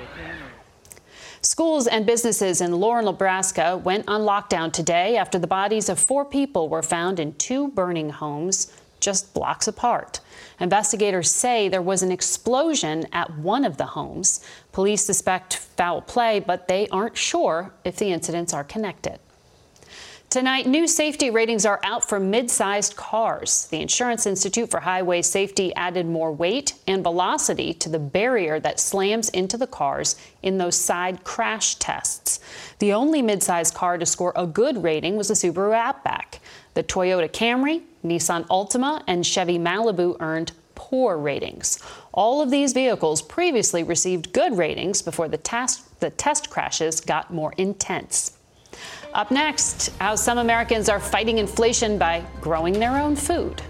Schools 1.42 1.88
and 1.88 2.06
businesses 2.06 2.60
in 2.60 2.74
Laurel, 2.74 3.06
Nebraska 3.06 3.78
went 3.78 4.10
on 4.10 4.22
lockdown 4.22 4.74
today 4.74 5.16
after 5.16 5.40
the 5.40 5.48
bodies 5.48 5.88
of 5.88 5.98
four 5.98 6.26
people 6.26 6.68
were 6.68 6.84
found 6.84 7.18
in 7.18 7.34
two 7.36 7.70
burning 7.70 8.10
homes 8.10 8.74
just 9.00 9.34
blocks 9.34 9.68
apart. 9.68 10.20
Investigators 10.60 11.30
say 11.32 11.68
there 11.68 11.82
was 11.82 12.02
an 12.04 12.12
explosion 12.12 13.06
at 13.12 13.38
one 13.38 13.66
of 13.66 13.78
the 13.78 13.86
homes. 13.86 14.46
Police 14.72 15.06
suspect 15.06 15.58
foul 15.58 16.02
play, 16.02 16.40
but 16.40 16.68
they 16.68 16.88
aren't 16.90 17.18
sure 17.18 17.74
if 17.84 17.98
the 17.98 18.12
incidents 18.12 18.54
are 18.54 18.64
connected. 18.64 19.20
Tonight, 20.30 20.68
new 20.68 20.86
safety 20.86 21.30
ratings 21.30 21.66
are 21.66 21.80
out 21.84 22.04
for 22.04 22.20
mid 22.20 22.52
sized 22.52 22.98
cars. 22.98 23.68
The 23.68 23.82
Insurance 23.82 24.26
Institute 24.26 24.70
for 24.70 24.82
Highway 24.82 25.22
Safety 25.22 25.74
added 25.76 26.06
more 26.08 26.32
weight 26.32 26.74
and 26.88 27.04
velocity 27.04 27.74
to 27.76 27.88
the 27.88 28.00
barrier 28.00 28.60
that 28.60 28.80
slams 28.80 29.30
into 29.30 29.56
the 29.56 29.68
cars 29.68 30.18
in 30.42 30.58
those 30.58 30.76
side 30.76 31.24
crash 31.24 31.76
tests. 31.76 32.42
The 32.80 32.92
only 32.92 33.22
mid 33.22 33.44
sized 33.44 33.76
car 33.76 33.98
to 33.98 34.06
score 34.06 34.34
a 34.36 34.46
good 34.46 34.84
rating 34.84 35.16
was 35.16 35.30
the 35.30 35.36
Subaru 35.36 35.74
Outback. 35.74 36.42
The 36.76 36.84
Toyota 36.84 37.30
Camry, 37.30 37.82
Nissan 38.06 38.46
Altima, 38.48 39.02
and 39.08 39.26
Chevy 39.26 39.58
Malibu 39.58 40.18
earned 40.20 40.52
poor 40.76 41.18
ratings. 41.18 41.80
All 42.14 42.42
of 42.42 42.52
these 42.52 42.74
vehicles 42.74 43.22
previously 43.22 43.82
received 43.84 44.34
good 44.34 44.58
ratings 44.58 45.02
before 45.02 45.30
the, 45.30 45.38
test, 45.38 46.00
the 46.02 46.10
test 46.12 46.50
crashes 46.50 47.00
got 47.00 47.34
more 47.34 47.54
intense. 47.58 48.38
Up 49.14 49.32
next, 49.32 49.94
how 50.00 50.16
some 50.16 50.38
Americans 50.38 50.90
are 50.90 51.00
fighting 51.00 51.38
inflation 51.38 51.98
by 51.98 52.24
growing 52.42 52.74
their 52.74 52.98
own 52.98 53.16
food. 53.16 53.62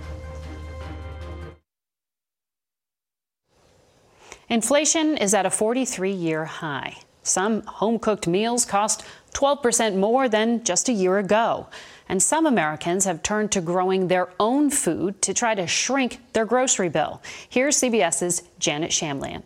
Inflation 4.50 5.18
is 5.18 5.36
at 5.36 5.46
a 5.46 5.52
43 5.52 6.12
year 6.12 6.46
high. 6.46 6.98
Some 7.22 7.64
home 7.64 7.98
cooked 7.98 8.28
meals 8.28 8.66
cost 8.66 9.04
12% 9.34 9.96
more 9.96 10.30
than 10.30 10.64
just 10.64 10.90
a 10.90 10.94
year 10.94 11.18
ago. 11.18 11.68
And 12.08 12.22
some 12.22 12.46
Americans 12.46 13.06
have 13.06 13.24
turned 13.24 13.52
to 13.54 13.62
growing 13.62 14.08
their 14.08 14.30
own 14.40 14.70
food 14.70 15.22
to 15.24 15.34
try 15.34 15.56
to 15.56 15.66
shrink 15.66 16.20
their 16.34 16.46
grocery 16.46 16.90
bill. 16.90 17.22
Here's 17.50 17.78
CBS's 17.78 18.44
Janet 18.60 18.92
Shamlian. 18.92 19.44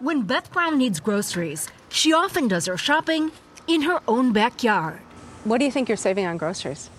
When 0.00 0.22
Beth 0.22 0.52
Brown 0.52 0.78
needs 0.78 1.00
groceries, 1.00 1.68
she 1.88 2.12
often 2.12 2.48
does 2.48 2.66
her 2.66 2.76
shopping 2.76 3.32
in 3.66 3.82
her 3.82 4.00
own 4.06 4.32
backyard. 4.32 5.00
What 5.44 5.58
do 5.58 5.64
you 5.64 5.70
think 5.70 5.88
you're 5.88 5.96
saving 5.96 6.26
on 6.26 6.36
groceries? 6.36 6.90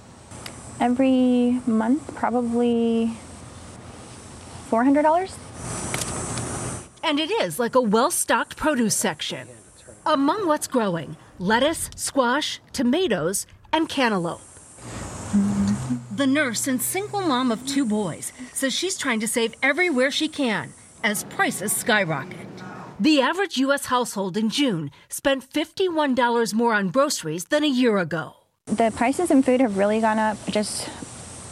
Every 0.79 1.61
month, 1.65 2.15
probably 2.15 3.11
$400. 4.69 5.37
And 7.03 7.19
it 7.19 7.31
is 7.31 7.59
like 7.59 7.75
a 7.75 7.81
well 7.81 8.11
stocked 8.11 8.57
produce 8.57 8.95
section. 8.95 9.47
Among 10.05 10.47
what's 10.47 10.67
growing, 10.67 11.17
lettuce, 11.39 11.89
squash, 11.95 12.59
tomatoes, 12.73 13.47
and 13.71 13.89
cantaloupe. 13.89 14.41
The 16.15 16.27
nurse 16.27 16.67
and 16.67 16.81
single 16.81 17.21
mom 17.21 17.51
of 17.51 17.65
two 17.67 17.85
boys 17.85 18.31
says 18.53 18.73
she's 18.73 18.97
trying 18.97 19.19
to 19.19 19.27
save 19.27 19.53
everywhere 19.61 20.09
she 20.09 20.27
can 20.27 20.73
as 21.03 21.23
prices 21.25 21.75
skyrocket. 21.75 22.47
The 22.99 23.21
average 23.21 23.57
U.S. 23.57 23.85
household 23.85 24.35
in 24.37 24.49
June 24.49 24.89
spent 25.09 25.47
$51 25.47 26.53
more 26.53 26.73
on 26.73 26.89
groceries 26.89 27.45
than 27.45 27.63
a 27.63 27.67
year 27.67 27.97
ago. 27.97 28.33
The 28.65 28.91
prices 28.95 29.29
in 29.29 29.43
food 29.43 29.61
have 29.61 29.77
really 29.77 30.01
gone 30.01 30.17
up 30.17 30.37
just 30.47 30.89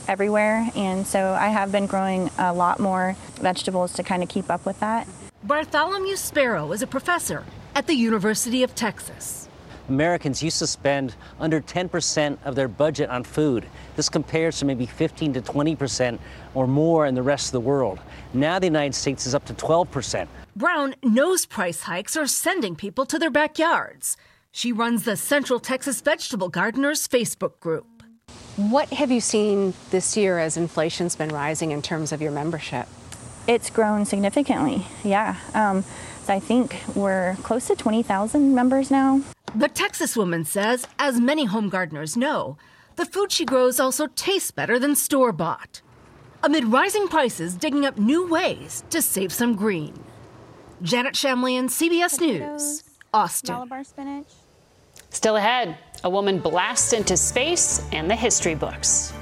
everywhere, 0.07 0.69
and 0.75 1.05
so 1.05 1.33
I 1.33 1.49
have 1.49 1.71
been 1.71 1.85
growing 1.85 2.31
a 2.37 2.53
lot 2.53 2.79
more 2.79 3.15
vegetables 3.35 3.93
to 3.93 4.03
kind 4.03 4.23
of 4.23 4.29
keep 4.29 4.49
up 4.49 4.65
with 4.65 4.79
that. 4.79 5.07
Bartholomew 5.43 6.15
Sparrow 6.15 6.71
is 6.71 6.81
a 6.81 6.87
professor 6.87 7.43
at 7.75 7.85
the 7.85 7.93
University 7.93 8.63
of 8.63 8.73
Texas. 8.73 9.47
Americans 9.89 10.41
used 10.41 10.59
to 10.59 10.67
spend 10.67 11.15
under 11.39 11.61
10% 11.61 12.37
of 12.43 12.55
their 12.55 12.67
budget 12.67 13.09
on 13.09 13.23
food. 13.23 13.65
This 13.95 14.09
compares 14.09 14.59
to 14.59 14.65
maybe 14.65 14.85
15 14.85 15.33
to 15.33 15.41
20% 15.41 16.19
or 16.53 16.67
more 16.67 17.05
in 17.05 17.15
the 17.15 17.21
rest 17.21 17.47
of 17.47 17.51
the 17.53 17.59
world. 17.59 17.99
Now 18.33 18.59
the 18.59 18.67
United 18.67 18.95
States 18.95 19.25
is 19.25 19.35
up 19.35 19.45
to 19.45 19.53
12%. 19.53 20.27
Brown 20.55 20.95
knows 21.03 21.45
price 21.45 21.81
hikes 21.81 22.15
are 22.15 22.27
sending 22.27 22.75
people 22.75 23.05
to 23.05 23.19
their 23.19 23.29
backyards. 23.29 24.17
She 24.51 24.71
runs 24.71 25.03
the 25.03 25.17
Central 25.17 25.59
Texas 25.59 26.01
Vegetable 26.01 26.49
Gardeners 26.49 27.07
Facebook 27.07 27.59
group. 27.59 27.85
What 28.55 28.87
have 28.93 29.11
you 29.11 29.19
seen 29.19 29.73
this 29.91 30.15
year 30.15 30.39
as 30.39 30.55
inflation's 30.55 31.15
been 31.15 31.29
rising 31.29 31.71
in 31.71 31.81
terms 31.81 32.13
of 32.13 32.21
your 32.21 32.31
membership? 32.31 32.87
It's 33.47 33.69
grown 33.69 34.05
significantly, 34.05 34.87
yeah. 35.03 35.35
Um, 35.53 35.83
so 36.23 36.33
I 36.33 36.39
think 36.39 36.75
we're 36.95 37.35
close 37.43 37.67
to 37.67 37.75
20,000 37.75 38.55
members 38.55 38.89
now. 38.89 39.21
The 39.55 39.69
Texas 39.69 40.17
woman 40.17 40.43
says, 40.43 40.85
as 40.99 41.17
many 41.17 41.45
home 41.45 41.69
gardeners 41.69 42.17
know, 42.17 42.57
the 42.97 43.05
food 43.05 43.31
she 43.31 43.45
grows 43.45 43.79
also 43.79 44.07
tastes 44.07 44.51
better 44.51 44.77
than 44.77 44.97
store 44.97 45.31
bought. 45.31 45.81
Amid 46.43 46.65
rising 46.65 47.07
prices, 47.07 47.55
digging 47.55 47.85
up 47.85 47.97
new 47.97 48.27
ways 48.27 48.83
to 48.89 49.01
save 49.01 49.31
some 49.31 49.55
green. 49.55 49.93
Janet 50.81 51.13
Shamlian, 51.13 51.69
CBS 51.69 52.19
News, 52.19 52.83
Austin. 53.13 53.55
Malabar 53.55 53.85
spinach. 53.85 54.27
Still 55.09 55.37
ahead, 55.37 55.77
a 56.03 56.09
woman 56.09 56.39
blasts 56.39 56.91
into 56.91 57.15
space 57.15 57.81
and 57.93 58.11
the 58.11 58.15
history 58.15 58.55
books. 58.55 59.13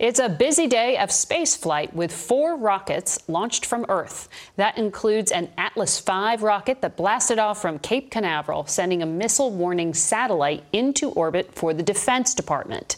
It's 0.00 0.18
a 0.18 0.30
busy 0.30 0.66
day 0.66 0.96
of 0.96 1.10
spaceflight 1.10 1.92
with 1.92 2.10
four 2.10 2.56
rockets 2.56 3.18
launched 3.28 3.66
from 3.66 3.84
Earth. 3.90 4.30
That 4.56 4.78
includes 4.78 5.30
an 5.30 5.50
Atlas 5.58 6.00
V 6.00 6.36
rocket 6.42 6.80
that 6.80 6.96
blasted 6.96 7.38
off 7.38 7.60
from 7.60 7.78
Cape 7.78 8.10
Canaveral, 8.10 8.64
sending 8.64 9.02
a 9.02 9.06
missile 9.06 9.50
warning 9.50 9.92
satellite 9.92 10.64
into 10.72 11.10
orbit 11.10 11.54
for 11.54 11.74
the 11.74 11.82
Defense 11.82 12.32
Department. 12.32 12.96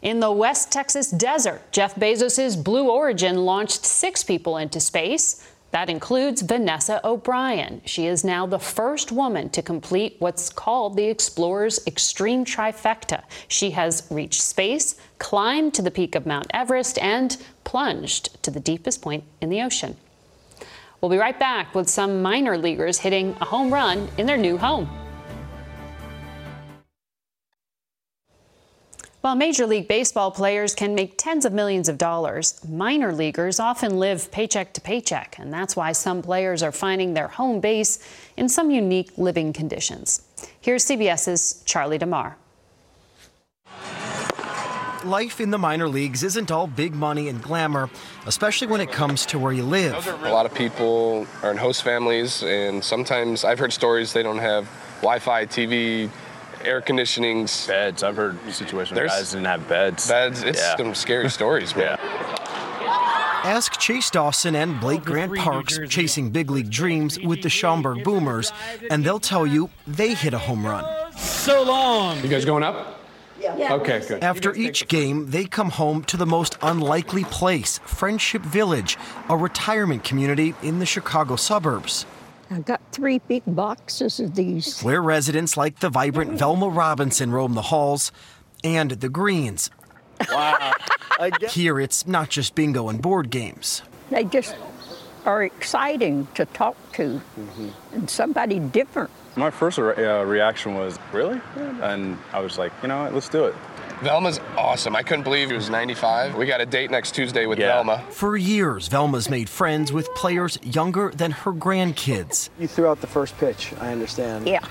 In 0.00 0.20
the 0.20 0.32
West 0.32 0.72
Texas 0.72 1.10
desert, 1.10 1.70
Jeff 1.70 1.96
Bezos' 1.96 2.56
Blue 2.64 2.88
Origin 2.88 3.44
launched 3.44 3.84
six 3.84 4.24
people 4.24 4.56
into 4.56 4.80
space. 4.80 5.46
That 5.72 5.88
includes 5.88 6.42
Vanessa 6.42 7.00
O'Brien. 7.02 7.80
She 7.86 8.06
is 8.06 8.24
now 8.24 8.46
the 8.46 8.58
first 8.58 9.10
woman 9.10 9.48
to 9.50 9.62
complete 9.62 10.16
what's 10.18 10.50
called 10.50 10.96
the 10.96 11.06
Explorer's 11.06 11.84
Extreme 11.86 12.44
Trifecta. 12.44 13.22
She 13.48 13.70
has 13.70 14.06
reached 14.10 14.42
space, 14.42 14.96
climbed 15.18 15.72
to 15.74 15.82
the 15.82 15.90
peak 15.90 16.14
of 16.14 16.26
Mount 16.26 16.46
Everest, 16.52 16.98
and 16.98 17.38
plunged 17.64 18.42
to 18.42 18.50
the 18.50 18.60
deepest 18.60 19.00
point 19.00 19.24
in 19.40 19.48
the 19.48 19.62
ocean. 19.62 19.96
We'll 21.00 21.10
be 21.10 21.16
right 21.16 21.38
back 21.38 21.74
with 21.74 21.88
some 21.88 22.20
minor 22.20 22.58
leaguers 22.58 22.98
hitting 22.98 23.34
a 23.40 23.46
home 23.46 23.72
run 23.72 24.08
in 24.18 24.26
their 24.26 24.36
new 24.36 24.58
home. 24.58 25.01
While 29.22 29.36
Major 29.36 29.66
League 29.68 29.86
Baseball 29.86 30.32
players 30.32 30.74
can 30.74 30.96
make 30.96 31.16
tens 31.16 31.44
of 31.44 31.52
millions 31.52 31.88
of 31.88 31.96
dollars, 31.96 32.60
minor 32.68 33.12
leaguers 33.12 33.60
often 33.60 34.00
live 34.00 34.32
paycheck 34.32 34.72
to 34.72 34.80
paycheck, 34.80 35.36
and 35.38 35.52
that's 35.52 35.76
why 35.76 35.92
some 35.92 36.22
players 36.22 36.60
are 36.60 36.72
finding 36.72 37.14
their 37.14 37.28
home 37.28 37.60
base 37.60 38.00
in 38.36 38.48
some 38.48 38.72
unique 38.72 39.12
living 39.16 39.52
conditions. 39.52 40.22
Here's 40.60 40.84
CBS's 40.86 41.62
Charlie 41.64 41.98
DeMar. 41.98 42.36
Life 45.04 45.40
in 45.40 45.52
the 45.52 45.58
minor 45.58 45.88
leagues 45.88 46.24
isn't 46.24 46.50
all 46.50 46.66
big 46.66 46.92
money 46.92 47.28
and 47.28 47.40
glamour, 47.40 47.90
especially 48.26 48.66
when 48.66 48.80
it 48.80 48.90
comes 48.90 49.24
to 49.26 49.38
where 49.38 49.52
you 49.52 49.62
live. 49.62 50.04
A 50.24 50.32
lot 50.32 50.46
of 50.46 50.54
people 50.54 51.28
are 51.44 51.52
in 51.52 51.58
host 51.58 51.84
families, 51.84 52.42
and 52.42 52.82
sometimes 52.82 53.44
I've 53.44 53.60
heard 53.60 53.72
stories 53.72 54.12
they 54.12 54.24
don't 54.24 54.38
have 54.38 54.68
Wi 55.00 55.20
Fi, 55.20 55.46
TV, 55.46 56.10
air 56.64 56.80
conditionings. 56.80 57.66
Beds. 57.68 58.02
I've 58.02 58.16
heard 58.16 58.38
situations 58.52 58.90
where 58.90 59.06
There's- 59.06 59.18
guys 59.18 59.30
didn't 59.32 59.46
have 59.46 59.68
beds. 59.68 60.08
Beds. 60.08 60.42
It's 60.42 60.60
Yeah. 60.60 60.76
some 60.76 60.94
scary 60.94 61.30
stories, 61.30 61.74
man. 61.76 61.98
Ask 63.44 63.78
Chase 63.80 64.08
Dawson 64.08 64.54
and 64.54 64.78
Blake 64.80 65.04
Grant 65.04 65.34
Parks 65.36 65.78
chasing 65.88 66.30
big 66.30 66.48
league 66.50 66.70
dreams 66.70 67.18
with 67.18 67.42
the 67.42 67.48
Schaumburg 67.48 68.04
Boomers, 68.04 68.52
and 68.88 69.04
they'll 69.04 69.18
tell 69.18 69.46
you 69.46 69.68
they 69.86 70.14
hit 70.14 70.32
a 70.32 70.38
home 70.38 70.64
run. 70.64 70.84
So 71.16 71.62
long. 71.62 72.20
You 72.22 72.28
guys 72.28 72.44
going 72.44 72.62
up? 72.62 73.00
Yeah. 73.40 73.72
Okay, 73.74 74.00
good. 74.06 74.22
After 74.22 74.54
each 74.54 74.86
game, 74.86 75.30
they 75.32 75.44
come 75.46 75.70
home 75.70 76.04
to 76.04 76.16
the 76.16 76.26
most 76.26 76.56
unlikely 76.62 77.24
place, 77.24 77.80
Friendship 77.84 78.42
Village, 78.42 78.96
a 79.28 79.36
retirement 79.36 80.04
community 80.04 80.54
in 80.62 80.78
the 80.78 80.86
Chicago 80.86 81.34
suburbs. 81.34 82.06
I 82.52 82.58
got 82.60 82.82
three 82.92 83.18
big 83.18 83.42
boxes 83.46 84.20
of 84.20 84.34
these. 84.34 84.82
Where 84.82 85.00
residents 85.00 85.56
like 85.56 85.80
the 85.80 85.88
vibrant 85.88 86.38
Velma 86.38 86.68
Robinson 86.68 87.30
roam 87.30 87.54
the 87.54 87.62
halls 87.62 88.12
and 88.62 88.90
the 88.90 89.08
greens. 89.08 89.70
Wow. 90.30 90.74
Here, 91.48 91.80
it's 91.80 92.06
not 92.06 92.28
just 92.28 92.54
bingo 92.54 92.90
and 92.90 93.00
board 93.00 93.30
games. 93.30 93.80
They 94.10 94.24
just 94.24 94.54
are 95.24 95.42
exciting 95.44 96.28
to 96.34 96.44
talk 96.44 96.76
to 96.92 97.22
and 97.92 98.10
somebody 98.10 98.58
different. 98.58 99.10
My 99.34 99.50
first 99.50 99.78
re- 99.78 100.04
uh, 100.04 100.24
reaction 100.24 100.74
was, 100.74 100.98
really? 101.10 101.40
And 101.56 102.18
I 102.32 102.40
was 102.40 102.58
like, 102.58 102.72
you 102.82 102.88
know 102.88 103.04
what, 103.04 103.14
let's 103.14 103.30
do 103.30 103.44
it. 103.46 103.54
Velma's 104.02 104.40
awesome. 104.56 104.96
I 104.96 105.02
couldn't 105.04 105.22
believe 105.22 105.48
he 105.48 105.54
was 105.54 105.70
95. 105.70 106.34
We 106.34 106.44
got 106.44 106.60
a 106.60 106.66
date 106.66 106.90
next 106.90 107.14
Tuesday 107.14 107.46
with 107.46 107.58
Velma. 107.58 108.02
For 108.10 108.36
years, 108.36 108.88
Velma's 108.88 109.30
made 109.30 109.48
friends 109.48 109.92
with 109.92 110.12
players 110.16 110.58
younger 110.64 111.12
than 111.14 111.30
her 111.30 111.52
grandkids. 111.52 112.50
You 112.58 112.66
threw 112.66 112.88
out 112.88 113.00
the 113.00 113.06
first 113.06 113.38
pitch, 113.38 113.72
I 113.80 113.92
understand. 113.92 114.48
Yeah. 114.48 114.64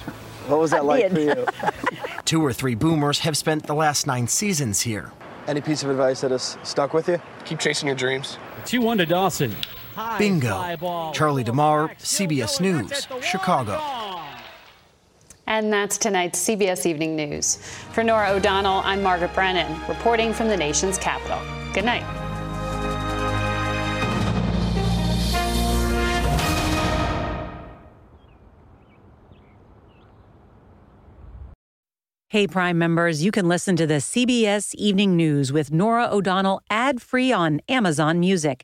What 0.48 0.60
was 0.60 0.72
that 0.72 0.80
I 0.80 0.84
like 0.84 1.14
did. 1.14 1.14
for 1.14 1.20
you? 1.20 1.72
Two 2.26 2.44
or 2.44 2.52
three 2.52 2.76
boomers 2.76 3.20
have 3.20 3.38
spent 3.38 3.68
the 3.68 3.74
last 3.74 4.06
nine 4.06 4.28
seasons 4.28 4.82
here. 4.82 5.14
Any 5.48 5.62
piece 5.62 5.82
of 5.82 5.90
advice 5.90 6.22
that 6.22 6.32
has 6.32 6.58
stuck 6.64 6.94
with 6.94 7.08
you? 7.08 7.22
Keep 7.46 7.60
chasing 7.60 7.88
your 7.88 7.96
dreams. 7.96 8.38
2 8.66 8.82
1 8.82 8.98
to 8.98 9.06
Dawson. 9.06 9.56
Bingo. 10.18 11.12
Charlie 11.14 11.44
DeMar, 11.44 11.90
CBS 12.00 12.60
News, 12.60 13.08
Chicago. 13.24 13.80
And 15.52 15.72
that's 15.72 15.98
tonight's 15.98 16.40
CBS 16.48 16.86
Evening 16.86 17.14
News. 17.14 17.58
For 17.92 18.06
Norah 18.06 18.30
O'Donnell, 18.30 18.82
I'm 18.86 19.04
Margaret 19.04 19.34
Brennan, 19.34 19.82
reporting 19.86 20.32
from 20.34 20.48
the 20.48 20.56
nation's 20.56 20.98
capital. 20.98 21.38
Good 21.74 21.84
night. 21.84 22.06
Hey, 32.30 32.48
Prime 32.48 32.78
members, 32.78 33.22
you 33.22 33.32
can 33.32 33.50
listen 33.50 33.76
to 33.76 33.86
the 33.86 33.96
CBS 33.96 34.74
Evening 34.76 35.18
News 35.18 35.52
with 35.52 35.70
Norah 35.70 36.08
O'Donnell 36.10 36.62
ad 36.70 37.02
free 37.02 37.34
on 37.34 37.60
Amazon 37.68 38.22
Music. 38.22 38.64